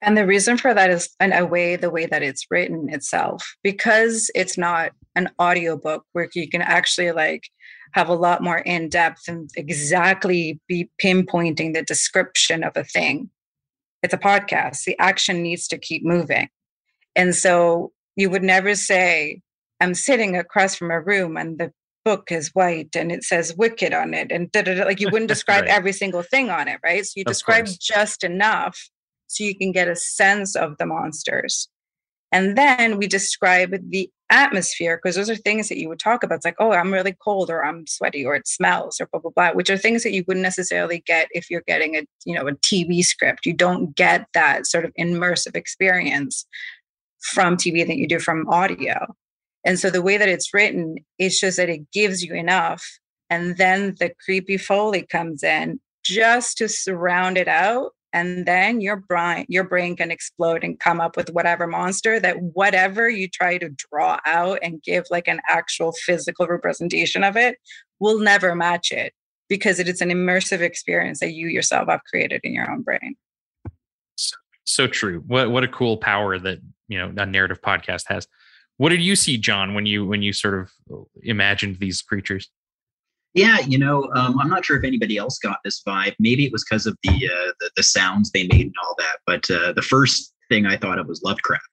[0.04, 3.56] And the reason for that is in a way the way that it's written itself
[3.64, 7.50] because it's not an audiobook where you can actually like
[7.94, 13.32] have a lot more in depth and exactly be pinpointing the description of a thing.
[14.04, 14.84] It's a podcast.
[14.84, 16.50] The action needs to keep moving.
[17.16, 19.42] And so you would never say,
[19.82, 21.72] I'm sitting across from a room and the
[22.08, 24.86] book is white and it says wicked on it and da, da, da.
[24.86, 25.70] like you wouldn't describe right.
[25.70, 27.78] every single thing on it right so you of describe course.
[27.78, 28.90] just enough
[29.28, 31.68] so you can get a sense of the monsters
[32.32, 36.36] and then we describe the atmosphere because those are things that you would talk about
[36.36, 39.32] it's like oh i'm really cold or i'm sweaty or it smells or blah blah
[39.36, 42.48] blah which are things that you wouldn't necessarily get if you're getting a you know
[42.48, 46.46] a tv script you don't get that sort of immersive experience
[47.20, 48.96] from tv that you do from audio
[49.68, 52.82] and so the way that it's written, it's just that it gives you enough.
[53.30, 57.92] And then the creepy Foley comes in just to surround it out.
[58.14, 62.38] And then your brain, your brain can explode and come up with whatever monster that
[62.54, 67.58] whatever you try to draw out and give like an actual physical representation of it
[68.00, 69.12] will never match it
[69.50, 73.16] because it is an immersive experience that you yourself have created in your own brain.
[74.16, 75.26] So, so true.
[75.28, 78.30] What what a cool power that you know a narrative podcast has.
[78.78, 82.50] What did you see, Jon, when you when you sort of imagined these creatures?
[83.34, 86.16] Yeah, you know, um, I'm not sure if anybody else got this vibe.
[86.18, 89.18] Maybe it was because of the, uh, the, the sounds they made and all that.
[89.28, 91.64] But uh, the first thing I thought of was Lovecraft.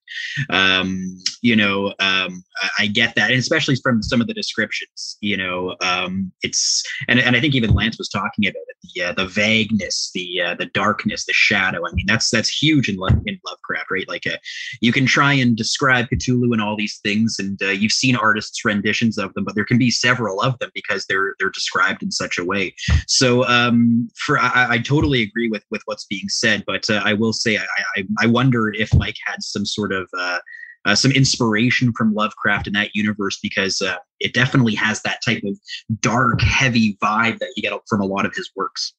[0.50, 2.42] Um, you know, um,
[2.78, 5.16] I, get that, and especially from some of the descriptions.
[5.20, 9.02] You know, um, it's and and I think even Lance was talking about it, the
[9.02, 11.86] uh, the vagueness, the uh, the darkness, the shadow.
[11.86, 14.08] I mean, that's that's huge in Lo- in Lovecraft, right?
[14.08, 14.36] Like, uh,
[14.80, 18.64] you can try and describe Cthulhu and all these things, and uh, you've seen artists'
[18.64, 22.10] renditions of them, but there can be several of them because they're they're described in
[22.10, 22.74] such a way.
[23.06, 27.14] So, um, for I, I totally agree with with what's being said, but uh, I
[27.14, 27.64] will say I,
[27.96, 30.38] I I wonder if Mike had some sort of uh,
[30.84, 35.42] uh, some inspiration from Lovecraft in that universe because uh, it definitely has that type
[35.44, 35.58] of
[36.00, 38.94] dark, heavy vibe that you get from a lot of his works.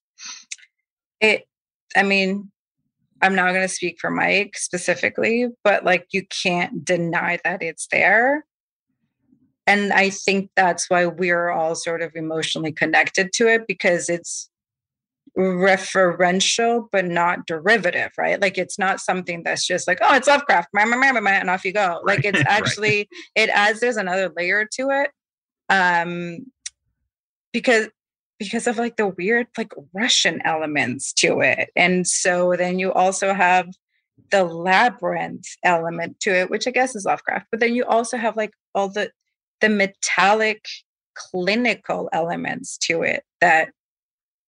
[1.21, 1.47] It,
[1.95, 2.51] I mean,
[3.21, 7.87] I'm not going to speak for Mike specifically, but like you can't deny that it's
[7.91, 8.45] there.
[9.67, 14.49] And I think that's why we're all sort of emotionally connected to it because it's
[15.37, 18.41] referential but not derivative right?
[18.41, 22.01] Like it's not something that's just like oh it's lovecraft and off you go.
[22.05, 23.07] Like it's actually right.
[23.35, 25.11] it adds there's another layer to it
[25.69, 26.45] um
[27.51, 27.87] because
[28.37, 31.69] because of like the weird like russian elements to it.
[31.75, 33.67] And so then you also have
[34.31, 38.35] the labyrinth element to it which i guess is lovecraft but then you also have
[38.35, 39.11] like all the
[39.61, 40.65] the metallic
[41.15, 43.69] clinical elements to it that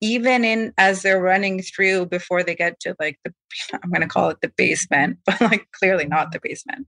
[0.01, 3.33] even in as they're running through before they get to like the
[3.83, 6.85] i'm going to call it the basement but like clearly not the basement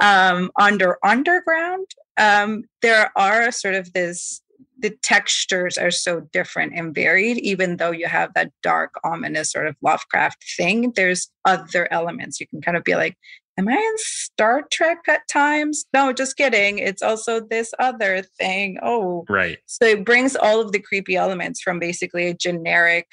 [0.00, 4.42] um under underground um there are sort of this
[4.80, 9.66] the textures are so different and varied even though you have that dark ominous sort
[9.66, 12.38] of lovecraft thing there's other elements.
[12.40, 13.16] You can kind of be like
[13.58, 15.84] am I in Star Trek at times?
[15.92, 16.78] No, just kidding.
[16.78, 18.78] It's also this other thing.
[18.82, 19.58] Oh, right.
[19.66, 23.06] So it brings all of the creepy elements from basically a generic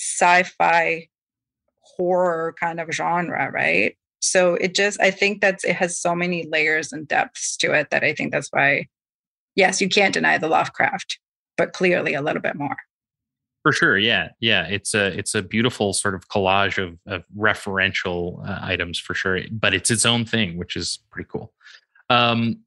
[0.00, 1.08] sci fi
[1.96, 3.96] horror kind of genre, right?
[4.20, 7.90] So it just, I think that's, it has so many layers and depths to it
[7.90, 8.86] that I think that's why,
[9.56, 11.18] yes, you can't deny the Lovecraft,
[11.56, 12.76] but clearly a little bit more.
[13.62, 14.66] For sure, yeah, yeah.
[14.66, 19.40] It's a it's a beautiful sort of collage of, of referential uh, items for sure,
[19.52, 21.52] but it's its own thing, which is pretty cool.
[22.10, 22.58] Um,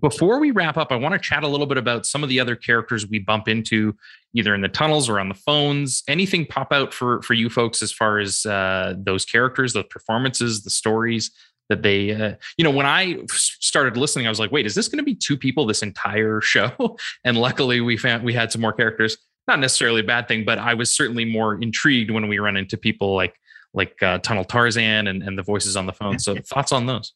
[0.00, 2.38] before we wrap up, I want to chat a little bit about some of the
[2.40, 3.96] other characters we bump into,
[4.34, 6.02] either in the tunnels or on the phones.
[6.08, 10.64] Anything pop out for for you folks as far as uh, those characters, the performances,
[10.64, 11.30] the stories
[11.68, 14.88] that they, uh, you know, when I started listening, I was like, wait, is this
[14.88, 16.96] going to be two people this entire show?
[17.24, 19.16] and luckily, we found we had some more characters
[19.48, 22.76] not necessarily a bad thing, but I was certainly more intrigued when we run into
[22.76, 23.34] people like
[23.74, 26.18] like uh, Tunnel Tarzan and, and the voices on the phone.
[26.18, 27.14] So thoughts on those?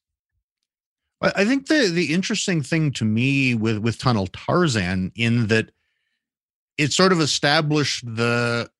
[1.23, 5.71] I think the the interesting thing to me with with Tunnel Tarzan in that
[6.77, 8.71] it sort of established the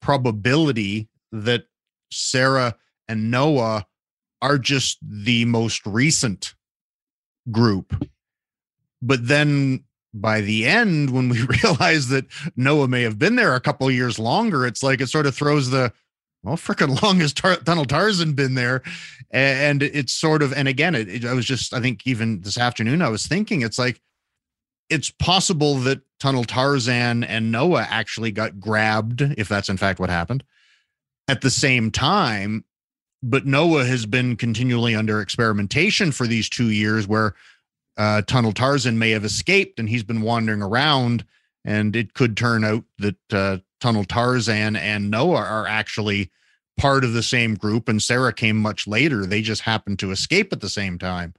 [0.00, 1.64] probability that
[2.10, 2.74] Sarah
[3.06, 3.86] and Noah
[4.42, 6.54] are just the most recent
[7.50, 8.06] group.
[9.00, 13.60] But then by the end, when we realize that Noah may have been there a
[13.60, 15.92] couple years longer, it's like it sort of throws the
[16.42, 18.82] well, freaking long has Tar- Tunnel Tarzan been there?
[19.30, 22.58] And it's sort of, and again, it, it, I was just, I think even this
[22.58, 24.00] afternoon, I was thinking, it's like,
[24.88, 30.10] it's possible that Tunnel Tarzan and Noah actually got grabbed, if that's in fact what
[30.10, 30.42] happened,
[31.28, 32.64] at the same time.
[33.22, 37.34] But Noah has been continually under experimentation for these two years where
[37.96, 41.24] uh, Tunnel Tarzan may have escaped and he's been wandering around.
[41.64, 46.30] And it could turn out that uh, Tunnel Tarzan and Noah are actually
[46.78, 49.26] part of the same group, and Sarah came much later.
[49.26, 51.34] They just happened to escape at the same time.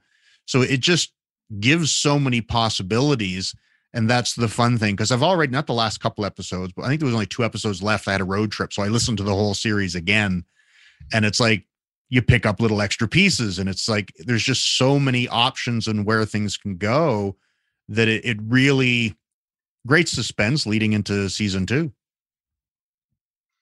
[0.46, 1.12] So it just
[1.58, 3.54] gives so many possibilities.
[3.94, 6.88] And that's the fun thing because I've already, not the last couple episodes, but I
[6.88, 8.08] think there was only two episodes left.
[8.08, 8.72] I had a road trip.
[8.72, 10.44] So I listened to the whole series again.
[11.12, 11.66] And it's like
[12.12, 16.04] you pick up little extra pieces and it's like there's just so many options and
[16.04, 17.34] where things can go
[17.88, 19.16] that it, it really
[19.86, 21.90] great suspense leading into season two.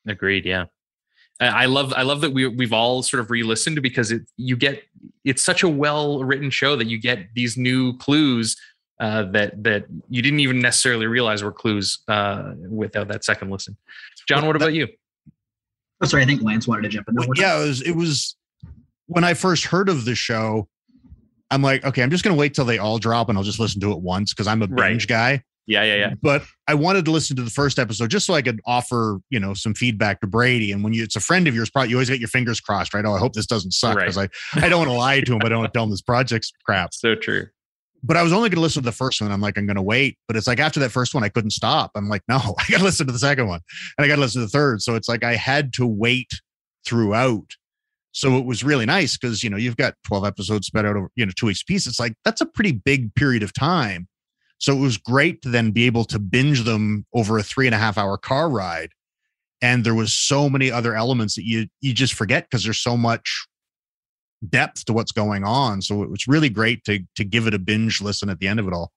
[0.05, 0.65] Agreed yeah.
[1.39, 4.83] I love i love that we, we've all sort of re-listened because it you get
[5.25, 8.57] it's such a well written show that you get these new clues
[8.99, 13.77] uh, that that you didn't even necessarily realize were clues uh, without that second listen.
[14.29, 14.89] Jon what about you?
[16.03, 17.15] Oh, sorry, I think Lance wanted to jump in.
[17.15, 18.37] Well, yeah, it was, it was
[19.11, 20.69] when I first heard of the show,
[21.51, 23.59] I'm like, okay, I'm just going to wait till they all drop and I'll just
[23.59, 25.09] listen to it once because I'm a binge right.
[25.09, 25.45] guy.
[25.67, 26.15] Yeah, yeah, yeah.
[26.23, 29.41] But I wanted to listen to the first episode just so I could offer, you
[29.41, 30.71] know, some feedback to Brady.
[30.71, 32.95] And when you, it's a friend of yours, probably you always get your fingers crossed,
[32.95, 33.05] right?
[33.05, 34.31] Oh, I hope this doesn't suck because right.
[34.55, 35.91] I, I don't want to lie to him, but I don't want to tell him
[35.91, 36.95] this project's crap.
[36.95, 37.49] So true.
[38.05, 39.31] But I was only going to listen to the first one.
[39.33, 40.19] I'm like, I'm going to wait.
[40.29, 41.91] But it's like after that first one, I couldn't stop.
[41.97, 43.61] I'm like, no, I got to listen to the second one,
[43.99, 44.83] and I got to listen to the third.
[44.83, 46.31] So it's like I had to wait
[46.87, 47.57] throughout
[48.13, 51.11] So it was really nice because you know you've got 12 episodes spread out over
[51.15, 51.87] you know two weeks piece.
[51.87, 54.09] It's like that's a pretty big period of time.
[54.59, 57.75] So it was great to then be able to binge them over a three and
[57.75, 58.91] a half hour car ride.
[59.63, 62.97] And there was so many other elements that you you just forget because there's so
[62.97, 63.47] much
[64.49, 65.83] depth to what's going on.
[65.83, 68.59] So it was really great to to give it a binge listen at the end
[68.59, 68.93] of it all.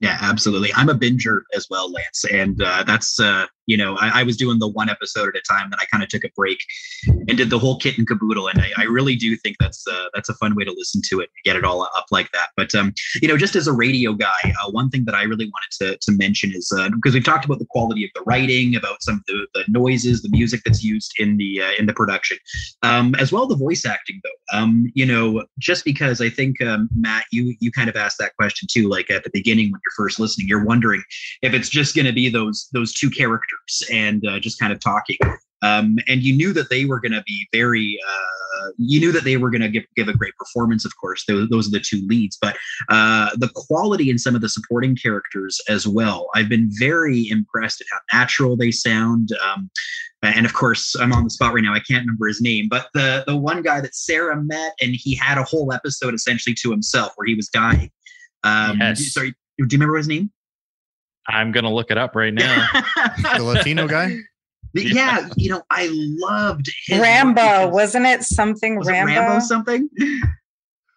[0.00, 0.70] Yeah, absolutely.
[0.74, 4.36] I'm a binger as well, Lance, and uh, that's uh, you know I, I, was
[4.36, 5.70] doing the one episode at a time.
[5.70, 6.58] Then I kind of took a break
[7.06, 8.48] and did the whole kit and caboodle.
[8.48, 11.20] And I, I really do think that's uh, that's a fun way to listen to
[11.20, 12.48] it, get it all up like that.
[12.56, 15.46] But um, you know, just as a radio guy, uh, one thing that I really
[15.46, 18.76] wanted to to mention is because uh, we've talked about the quality of the writing,
[18.76, 21.94] about some of the, the noises, the music that's used in the uh, in the
[21.94, 22.38] production,
[22.82, 24.20] um, as well the voice acting.
[24.22, 28.18] Though, um, you know, just because I think um, Matt, you you kind of asked
[28.18, 31.02] that question too, like at the beginning when you're first listening, you're wondering
[31.42, 33.53] if it's just going to be those those two characters
[33.92, 35.18] and uh, just kind of talking.
[35.62, 38.34] Um, and you knew that they were going to be very uh,
[38.78, 41.48] you knew that they were going to give, give a great performance of course those,
[41.48, 42.56] those are the two leads but
[42.88, 47.80] uh, the quality in some of the supporting characters as well i've been very impressed
[47.80, 49.70] at how natural they sound um,
[50.22, 52.88] and of course i'm on the spot right now i can't remember his name but
[52.94, 56.70] the the one guy that sarah met and he had a whole episode essentially to
[56.70, 57.90] himself where he was dying
[58.44, 59.12] um, yes.
[59.12, 60.30] sorry do you remember his name
[61.28, 62.66] I'm gonna look it up right now.
[63.36, 64.16] the Latino guy.
[64.74, 67.68] Yeah, you know, I loved Rambo.
[67.68, 69.12] Wasn't it something was Rambo?
[69.12, 69.88] It Rambo something.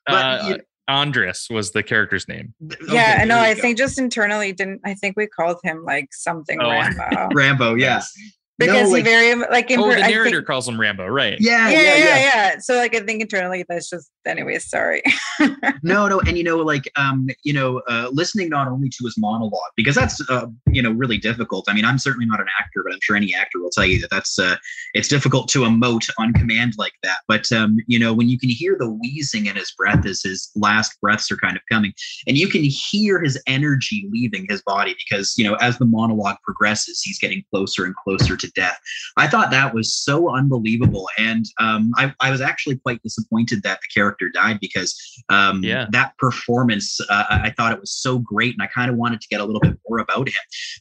[0.08, 2.54] But, uh, you know, Andres was the character's name.
[2.62, 3.38] Yeah, okay, I know.
[3.38, 3.62] I go.
[3.62, 4.82] think just internally didn't.
[4.84, 6.70] I think we called him like something oh.
[6.70, 7.30] Rambo.
[7.34, 8.18] Rambo, yes
[8.58, 11.38] because no, like, he very like in, oh the narrator think, calls him Rambo, right?
[11.40, 12.58] Yeah yeah, yeah, yeah, yeah.
[12.60, 14.70] So like I think internally that's just anyways.
[14.70, 15.02] Sorry.
[15.84, 19.16] no, no, and you know, like um, you know, uh, listening not only to his
[19.18, 21.66] monologue because that's uh, you know really difficult.
[21.68, 24.00] I mean, I'm certainly not an actor, but I'm sure any actor will tell you
[24.02, 24.56] that that's uh,
[24.94, 27.20] it's difficult to emote on command like that.
[27.28, 30.52] But um, you know, when you can hear the wheezing in his breath as his
[30.56, 31.94] last breaths are kind of coming,
[32.28, 36.38] and you can hear his energy leaving his body because you know as the monologue
[36.44, 38.80] progresses, he's getting closer and closer to to death.
[39.18, 43.80] I thought that was so unbelievable, and um, I, I, was actually quite disappointed that
[43.82, 44.96] the character died because
[45.30, 45.88] um, yeah.
[45.92, 49.28] that performance, uh, I thought it was so great, and I kind of wanted to
[49.30, 50.34] get a little bit more about him.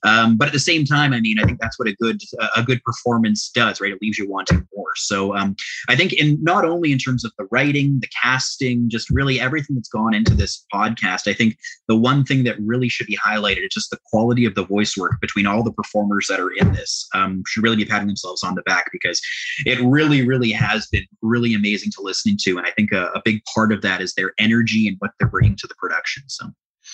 [0.04, 2.20] Um, but at the same time, I mean, I think that's what a good
[2.56, 3.92] a good performance does, right?
[3.92, 4.92] It leaves you wanting more.
[4.96, 5.56] So um,
[5.88, 9.76] I think in not only in terms of the writing, the casting, just really everything
[9.76, 11.56] that's gone into this podcast, I think
[11.88, 14.96] the one thing that really should be highlighted is just the quality of the voice
[14.96, 17.08] work between all the performers that are in this.
[17.14, 19.20] Um, should really be patting themselves on the back because
[19.64, 22.58] it really, really has been really amazing to listen to.
[22.58, 25.28] And I think a, a big part of that is their energy and what they're
[25.28, 26.24] bringing to the production.
[26.28, 26.46] So.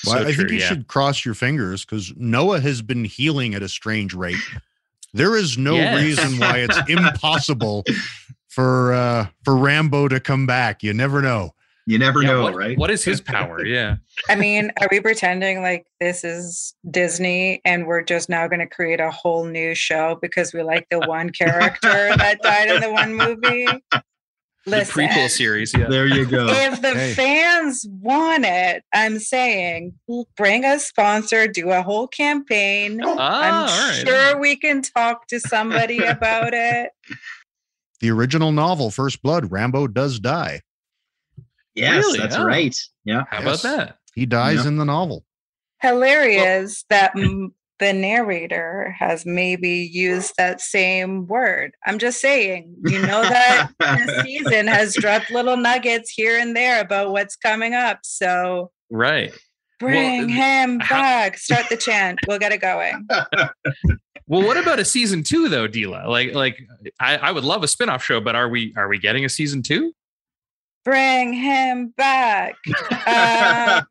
[0.06, 0.66] Well, so I true, think you yeah.
[0.66, 4.36] should cross your fingers because Noah has been healing at a strange rate.
[5.12, 6.00] There is no yes.
[6.02, 7.84] reason why it's impossible
[8.48, 10.82] for uh, for Rambo to come back.
[10.82, 11.54] You never know.
[11.86, 12.78] You never yeah, know, what, right?
[12.78, 13.64] What is his power?
[13.64, 13.96] Yeah.
[14.28, 18.66] I mean, are we pretending like this is Disney and we're just now going to
[18.66, 22.92] create a whole new show because we like the one character that died in the
[22.92, 23.66] one movie?
[24.64, 25.74] Listen, the prequel series.
[25.76, 25.88] Yeah.
[25.88, 26.46] There you go.
[26.48, 27.14] If the hey.
[27.14, 29.94] fans want it, I'm saying
[30.36, 33.00] bring a sponsor, do a whole campaign.
[33.04, 36.90] Ah, I'm sure we can talk to somebody about it.
[38.00, 40.62] The original novel, First Blood, Rambo does die.
[41.74, 42.18] Yes, really?
[42.18, 42.44] that's oh.
[42.44, 42.76] right.
[43.04, 43.24] Yeah.
[43.30, 43.64] How yes.
[43.64, 43.98] about that?
[44.14, 44.68] He dies yeah.
[44.68, 45.24] in the novel.
[45.80, 51.72] Hilarious well, that m- the narrator has maybe used that same word.
[51.84, 56.80] I'm just saying, you know that this season has dropped little nuggets here and there
[56.80, 58.00] about what's coming up.
[58.04, 59.32] So right.
[59.80, 61.38] Bring well, him how- back.
[61.38, 62.20] Start the chant.
[62.28, 63.08] We'll get it going.
[64.28, 66.06] well, what about a season two though, Dila?
[66.06, 66.60] Like, like
[67.00, 69.60] I, I would love a spinoff show, but are we are we getting a season
[69.62, 69.92] two?
[70.84, 72.54] Bring him back.
[73.06, 73.82] Uh,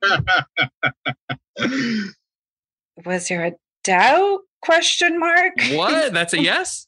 [3.06, 4.41] was there a doubt?
[4.62, 5.54] Question mark.
[5.71, 6.13] What?
[6.13, 6.88] That's a yes.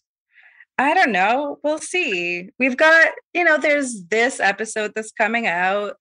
[0.78, 1.60] I don't know.
[1.64, 2.50] We'll see.
[2.58, 5.98] We've got, you know, there's this episode that's coming out,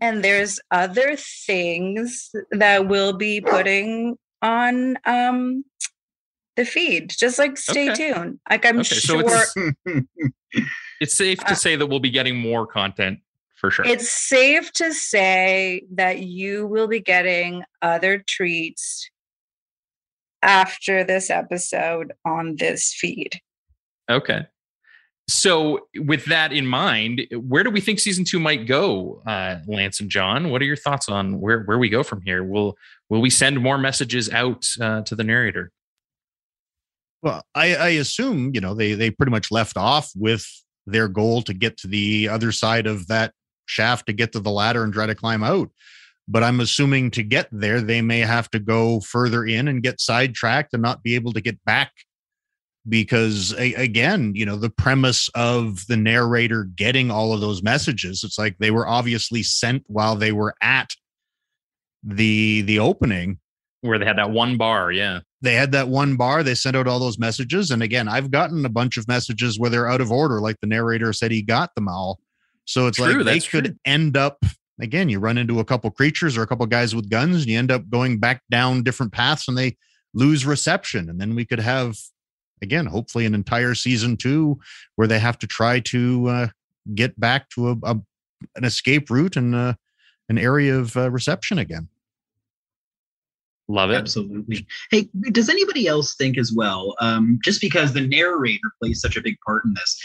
[0.00, 5.64] and there's other things that we'll be putting on um
[6.56, 7.10] the feed.
[7.10, 8.12] Just like stay okay.
[8.12, 8.40] tuned.
[8.48, 9.44] Like I'm okay, sure so
[9.84, 10.06] it's,
[11.00, 13.20] it's safe to uh, say that we'll be getting more content
[13.56, 13.84] for sure.
[13.84, 19.10] It's safe to say that you will be getting other treats
[20.42, 23.40] after this episode on this feed.
[24.10, 24.46] Okay.
[25.28, 29.98] So, with that in mind, where do we think season two might go, uh, Lance
[29.98, 30.50] and Jon?
[30.50, 32.44] What are your thoughts on where, where we go from here?
[32.44, 32.76] Will
[33.08, 35.72] will we send more messages out uh, to the narrator?
[37.22, 40.46] Well, I, I assume you know they they pretty much left off with
[40.86, 43.32] their goal to get to the other side of that
[43.66, 45.70] shaft to get to the ladder and try to climb out.
[46.28, 50.00] But I'm assuming to get there, they may have to go further in and get
[50.00, 51.92] sidetracked and not be able to get back.
[52.88, 58.38] Because again, you know, the premise of the narrator getting all of those messages, it's
[58.38, 60.90] like they were obviously sent while they were at
[62.06, 63.38] the the opening
[63.80, 66.86] where they had that one bar yeah they had that one bar they sent out
[66.86, 70.12] all those messages and again i've gotten a bunch of messages where they're out of
[70.12, 72.20] order like the narrator said he got them all
[72.66, 73.74] so it's true, like they could true.
[73.84, 74.38] end up
[74.80, 77.58] again you run into a couple creatures or a couple guys with guns and you
[77.58, 79.76] end up going back down different paths and they
[80.14, 81.96] lose reception and then we could have
[82.62, 84.58] again hopefully an entire season two
[84.96, 86.48] where they have to try to uh,
[86.94, 87.96] get back to a, a,
[88.56, 89.74] an escape route and uh,
[90.28, 91.88] an area of uh, reception again
[93.68, 93.96] Love it.
[93.96, 94.66] Absolutely.
[94.90, 96.94] Hey, does anybody else think as well?
[97.00, 99.98] Um, just because the narrator plays such a big part in this,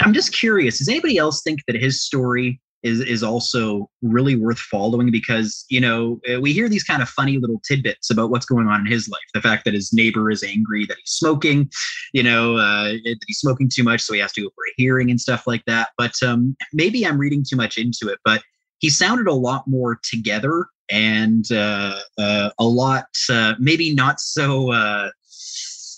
[0.00, 0.78] I'm just curious.
[0.78, 5.12] Does anybody else think that his story is is also really worth following?
[5.12, 8.66] Because you know uh, we hear these kind of funny little tidbits about what's going
[8.66, 9.22] on in his life.
[9.32, 11.70] The fact that his neighbor is angry that he's smoking,
[12.12, 14.74] you know, uh, that he's smoking too much, so he has to go for a
[14.76, 15.90] hearing and stuff like that.
[15.96, 18.18] But um, maybe I'm reading too much into it.
[18.24, 18.42] But
[18.80, 24.70] he sounded a lot more together and uh, uh, a lot uh, maybe not so
[24.72, 25.10] uh,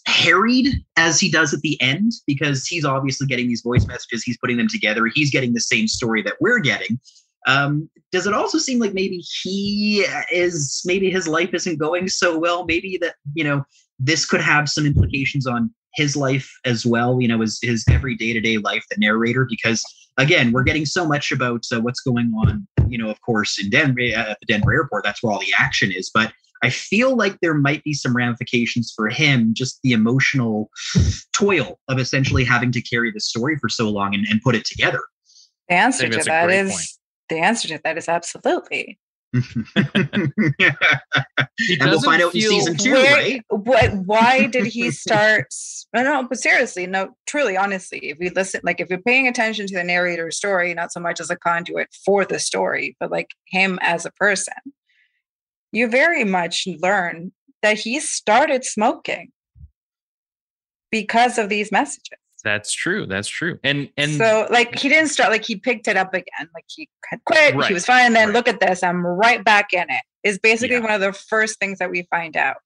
[0.06, 4.38] harried as he does at the end because he's obviously getting these voice messages he's
[4.38, 6.98] putting them together he's getting the same story that we're getting.
[7.48, 12.36] Um, does it also seem like maybe he is maybe his life isn't going so
[12.36, 13.64] well maybe that you know
[14.00, 18.16] this could have some implications on his life as well you know his, his every
[18.16, 19.84] day-to-day life the narrator because
[20.18, 23.70] again, we're getting so much about uh, what's going on, you know, of course, in
[23.70, 25.04] Denver, uh, at the Denver airport.
[25.04, 26.10] That's where all the action is.
[26.12, 26.32] But
[26.62, 30.70] I feel like there might be some ramifications for him, just the emotional
[31.36, 34.64] toil of essentially having to carry the story for so long and, and put it
[34.64, 35.00] together.
[35.68, 36.88] The answer to that is point.
[37.28, 38.98] the answer to that is absolutely.
[39.76, 40.32] and
[41.80, 43.42] we'll find out feel, in season two, where, right?
[43.48, 43.92] What?
[44.06, 45.46] Why did he start?
[45.94, 49.66] no, no, but seriously, no, truly, honestly, if we listen, like if you're paying attention
[49.66, 53.30] to the narrator's story, not so much as a conduit for the story, but like
[53.46, 54.54] him as a person,
[55.72, 57.32] you very much learn
[57.62, 59.30] that he started smoking
[60.90, 62.18] because of these messages.
[62.46, 63.06] That's true.
[63.06, 63.58] That's true.
[63.64, 66.48] And and so like he didn't start like he picked it up again.
[66.54, 67.56] Like he had quit.
[67.56, 67.66] Right.
[67.66, 68.06] He was fine.
[68.06, 68.34] And then right.
[68.36, 68.84] look at this.
[68.84, 70.02] I'm right back in it.
[70.22, 70.82] Is basically yeah.
[70.82, 72.58] one of the first things that we find out.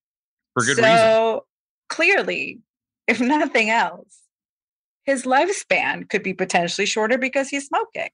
[0.53, 0.99] For good so, reason.
[0.99, 1.47] So
[1.89, 2.59] clearly,
[3.07, 4.18] if nothing else,
[5.05, 8.11] his lifespan could be potentially shorter because he's smoking.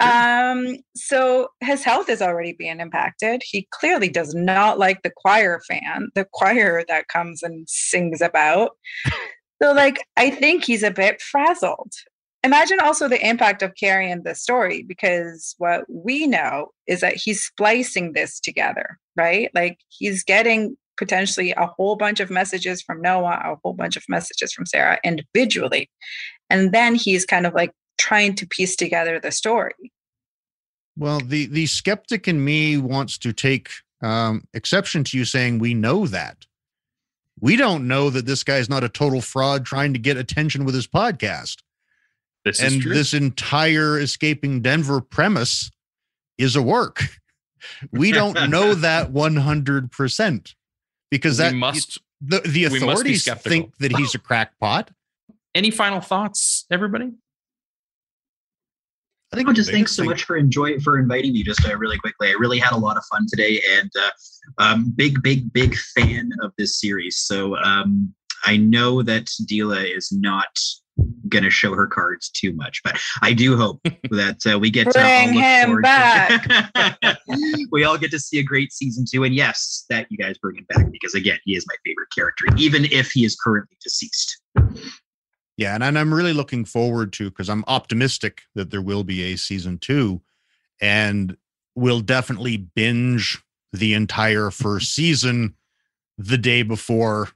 [0.00, 3.42] Um, so his health is already being impacted.
[3.44, 8.72] He clearly does not like the choir fan, the choir that comes and sings about.
[9.62, 11.92] So, like, I think he's a bit frazzled.
[12.42, 17.44] Imagine also the impact of carrying the story because what we know is that he's
[17.44, 19.50] splicing this together, right?
[19.54, 24.04] Like, he's getting potentially a whole bunch of messages from Noah, a whole bunch of
[24.08, 25.90] messages from Sarah individually.
[26.48, 29.92] And then he's kind of like trying to piece together the story.
[30.96, 33.70] Well, the the skeptic in me wants to take
[34.02, 36.46] um, exception to you saying we know that
[37.40, 40.64] we don't know that this guy is not a total fraud trying to get attention
[40.64, 41.58] with his podcast.
[42.44, 45.70] This and this entire escaping Denver premise
[46.38, 47.02] is a work.
[47.92, 50.54] We don't know that 100%
[51.10, 54.90] because that must the, the authorities think that he's a crackpot.
[55.54, 57.12] Any final thoughts, everybody?
[59.32, 59.48] I think.
[59.48, 61.42] Oh, just thanks so much for enjoying for inviting me.
[61.42, 64.10] Just uh, really quickly, I really had a lot of fun today, and uh,
[64.58, 67.18] um, big, big, big fan of this series.
[67.18, 68.12] So um,
[68.44, 70.58] I know that Dila is not
[71.28, 74.92] going to show her cards too much, but I do hope that uh, we get
[74.92, 76.46] Bring to all him back.
[77.70, 80.56] we all get to see a great season two, and yes, that you guys bring
[80.56, 84.40] him back because again, he is my favorite character, even if he is currently deceased.
[85.60, 89.24] Yeah, and, and I'm really looking forward to because I'm optimistic that there will be
[89.24, 90.22] a season two,
[90.80, 91.36] and
[91.74, 93.38] we'll definitely binge
[93.70, 95.54] the entire first season
[96.16, 97.28] the day before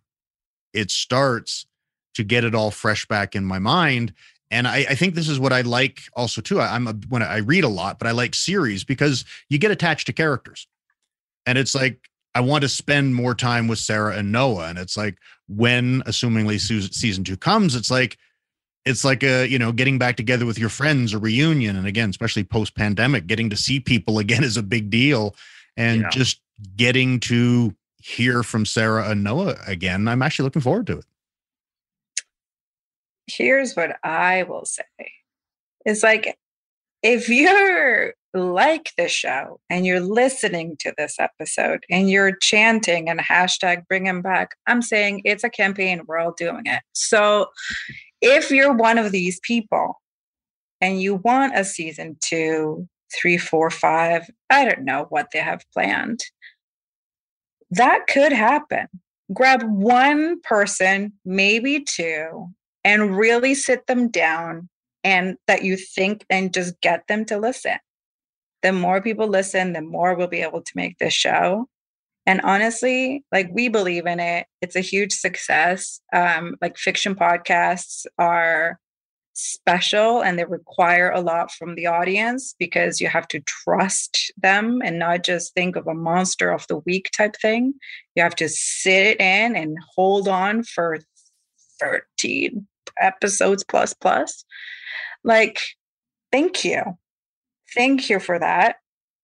[0.73, 1.67] it starts
[2.15, 4.15] to get it all fresh back in my mind.
[4.51, 6.61] And I, I think this is what I like also too.
[6.61, 9.71] I, I'm a, when I read a lot, but I like series because you get
[9.71, 10.67] attached to characters,
[11.45, 14.69] and it's like I want to spend more time with Sarah and Noah.
[14.69, 15.19] And it's like
[15.49, 16.87] when, assumingly mm-hmm.
[16.91, 18.19] season two comes, it's like
[18.85, 22.11] it's like a you know getting back together with your friends, a reunion, and again,
[22.11, 25.35] especially post pandemic, getting to see people again is a big deal,
[25.77, 26.11] and yeah.
[26.11, 26.41] just
[26.77, 30.09] getting to hear from Sarah and Noah again.
[30.09, 31.05] I'm actually looking forward to it.
[33.27, 34.85] here's what I will say.
[35.87, 36.37] It's like
[37.03, 43.21] if you're like the show and you're listening to this episode and you're chanting and
[43.21, 46.03] hashtag bring him back, I'm saying it's a campaign.
[46.07, 46.83] We're all doing it.
[46.93, 47.47] So
[48.21, 50.01] if you're one of these people
[50.81, 55.65] and you want a season two, three, four, five, I don't know what they have
[55.73, 56.21] planned,
[57.71, 58.89] that could happen.
[59.33, 62.49] Grab one person, maybe two,
[62.85, 64.69] and really sit them down
[65.03, 67.79] and that you think and just get them to listen.
[68.65, 71.69] The more people listen, the more we'll be able to make this show.
[72.27, 74.47] And honestly, like we believe in it.
[74.63, 76.01] It's a huge success.
[76.15, 78.81] Um, like fiction podcasts are
[79.35, 84.81] special and they require a lot from the audience because you have to trust them
[84.83, 87.75] and not just think of a monster of the week type thing.
[88.15, 91.01] You have to sit in and hold on for
[91.81, 92.67] 13
[92.99, 94.45] episodes plus plus.
[95.23, 95.61] Like,
[96.33, 96.97] thank you.
[97.75, 98.77] Thank you for that.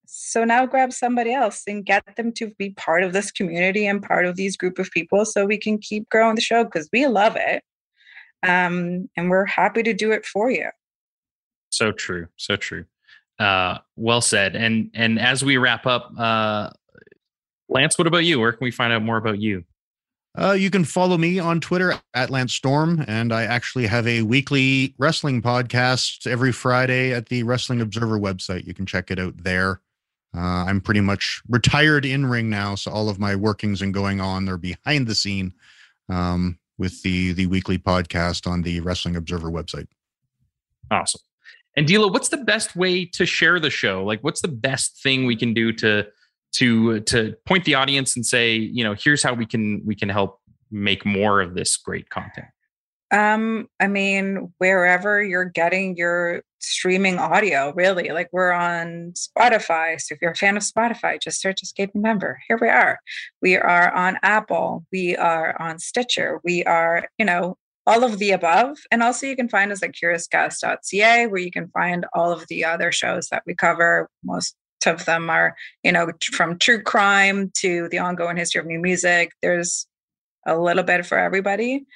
[0.06, 4.02] So now grab somebody else and get them to be part of this community and
[4.02, 7.06] part of these group of people so we can keep growing the show because we
[7.06, 7.62] love it.
[8.42, 10.70] Um, and we're happy to do it for you.
[11.70, 12.26] So true.
[12.36, 12.86] So true.
[13.38, 14.56] Uh, well said.
[14.56, 16.70] And and as we wrap up, uh,
[17.68, 18.40] Lance, what about you?
[18.40, 19.64] Where can we find out more about you?
[20.38, 24.22] Uh, you can follow me on Twitter at Lance Storm, and I actually have a
[24.22, 28.64] weekly wrestling podcast every Friday at the Wrestling Observer website.
[28.64, 29.80] You can check it out there.
[30.34, 34.20] Uh, I'm pretty much retired in ring now, so all of my workings and going
[34.20, 35.52] on are behind the scene
[36.08, 39.88] um, with the the weekly podcast on the Wrestling Observer website.
[40.92, 41.20] Awesome.
[41.76, 44.04] And Dila, what's the best way to share the show?
[44.04, 46.06] Like, what's the best thing we can do to
[46.52, 50.08] to to point the audience and say, you know, here's how we can we can
[50.08, 50.40] help
[50.70, 52.46] make more of this great content?
[53.12, 60.00] Um, I mean, wherever you're getting your streaming audio, really, like we're on Spotify.
[60.00, 62.40] So if you're a fan of Spotify, just search Escaping Denver.
[62.46, 63.00] Here we are.
[63.42, 64.86] We are on Apple.
[64.92, 66.40] We are on Stitcher.
[66.44, 68.78] We are, you know, all of the above.
[68.92, 72.64] And also you can find us at curiouscast.ca where you can find all of the
[72.64, 74.08] other shows that we cover.
[74.22, 74.54] Most
[74.86, 79.32] of them are, you know, from true crime to the ongoing history of new music.
[79.42, 79.86] There's
[80.46, 81.86] a little bit for everybody.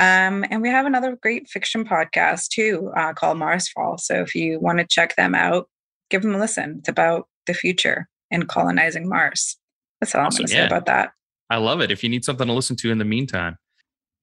[0.00, 3.98] Um, and we have another great fiction podcast too uh, called Marsfall.
[3.98, 5.68] So if you want to check them out,
[6.08, 6.76] give them a listen.
[6.78, 9.56] It's about the future and colonizing Mars.
[10.00, 10.44] That's all awesome.
[10.44, 10.62] I'm going to yeah.
[10.62, 11.10] say about that.
[11.50, 11.90] I love it.
[11.90, 13.56] If you need something to listen to in the meantime.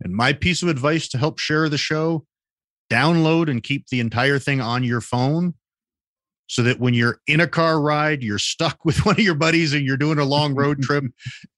[0.01, 2.25] And my piece of advice to help share the show
[2.89, 5.55] download and keep the entire thing on your phone
[6.47, 9.73] so that when you're in a car ride, you're stuck with one of your buddies
[9.73, 11.05] and you're doing a long road trip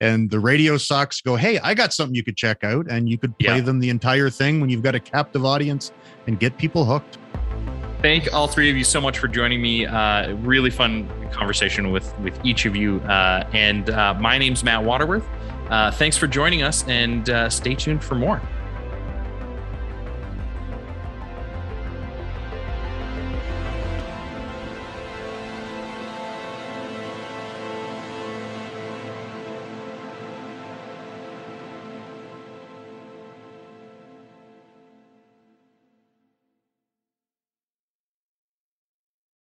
[0.02, 2.88] and the radio socks go, Hey, I got something you could check out.
[2.90, 3.62] And you could play yeah.
[3.62, 5.92] them the entire thing when you've got a captive audience
[6.28, 7.18] and get people hooked.
[8.02, 9.86] Thank all three of you so much for joining me.
[9.86, 13.00] Uh, really fun conversation with, with each of you.
[13.02, 15.28] Uh, and uh, my name's Matt Watterworth.
[15.70, 18.42] Uh, thanks for joining us and uh, stay tuned for more.